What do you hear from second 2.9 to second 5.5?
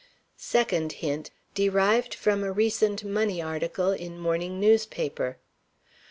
Money Article in morning Newspaper.)